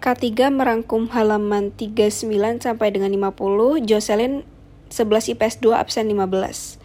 [0.00, 4.48] K3 merangkum halaman 39 sampai dengan 50, Jocelyn
[4.88, 6.80] 11 IPS 2 absen 15.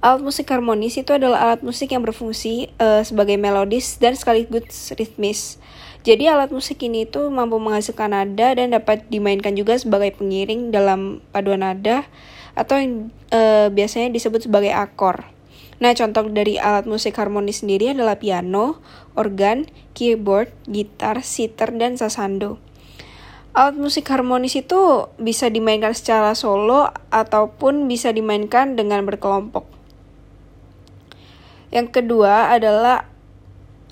[0.00, 5.58] Alat musik harmonis itu adalah alat musik yang berfungsi uh, sebagai melodis dan sekaligus ritmis.
[6.06, 11.20] Jadi alat musik ini itu mampu menghasilkan nada dan dapat dimainkan juga sebagai pengiring dalam
[11.34, 12.08] paduan nada
[12.54, 15.26] atau yang uh, biasanya disebut sebagai akor.
[15.80, 18.84] Nah, contoh dari alat musik harmonis sendiri adalah piano,
[19.16, 19.64] organ,
[19.96, 22.60] keyboard, gitar, sitar, dan sasando.
[23.56, 29.64] Alat musik harmonis itu bisa dimainkan secara solo ataupun bisa dimainkan dengan berkelompok.
[31.72, 33.08] Yang kedua adalah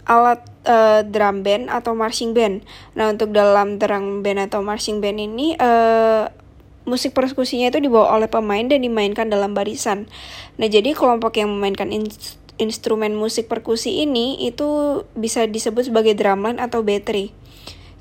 [0.05, 2.69] alat uh, drum band atau marching band.
[2.95, 6.29] Nah, untuk dalam drum band atau marching band ini uh,
[6.89, 10.09] musik persekusinya itu dibawa oleh pemain dan dimainkan dalam barisan.
[10.57, 11.93] Nah, jadi kelompok yang memainkan
[12.59, 17.31] instrumen musik perkusi ini itu bisa disebut sebagai drumline atau battery.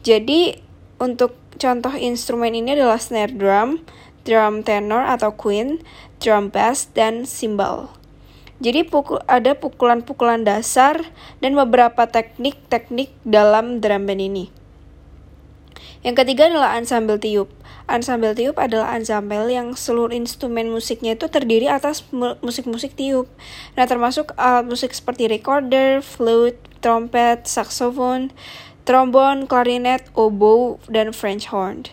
[0.02, 0.58] Jadi
[0.98, 3.84] untuk contoh instrumen ini adalah snare drum,
[4.26, 5.84] drum tenor atau queen,
[6.24, 7.94] drum bass, dan cymbal.
[8.58, 10.98] Jadi pukul, ada pukulan-pukulan dasar
[11.46, 14.57] dan beberapa teknik-teknik dalam drum band ini.
[16.06, 17.50] Yang ketiga adalah ensemble tiup.
[17.88, 22.04] Ensemble tiup adalah ensemble yang seluruh instrumen musiknya itu terdiri atas
[22.44, 23.32] musik-musik tiup.
[23.80, 28.36] Nah, termasuk alat musik seperti recorder, flute, trompet, saxophone,
[28.84, 31.88] trombon, clarinet, oboe, dan French horn.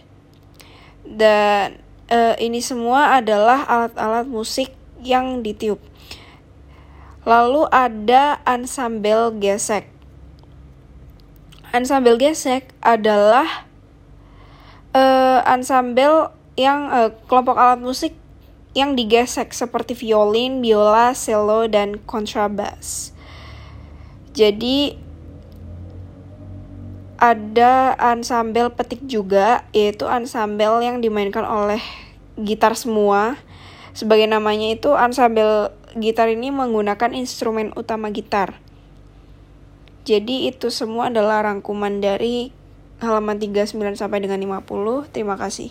[1.07, 1.81] Dan
[2.11, 4.73] uh, ini semua adalah alat-alat musik
[5.05, 5.79] yang ditiup.
[7.25, 9.89] Lalu ada ensemble gesek.
[11.73, 13.64] Ensemble gesek adalah
[14.95, 18.15] uh, ensemble yang uh, kelompok alat musik
[18.75, 23.15] yang digesek seperti violin, biola, cello, dan kontrabas.
[24.35, 24.99] Jadi
[27.23, 31.79] ada ensemble petik juga, yaitu ensemble yang dimainkan oleh
[32.35, 33.39] gitar semua.
[33.95, 38.59] Sebagai namanya itu, ensemble gitar ini menggunakan instrumen utama gitar.
[40.03, 42.51] Jadi itu semua adalah rangkuman dari
[43.05, 45.13] halaman 39 sampai dengan 50.
[45.13, 45.71] Terima kasih.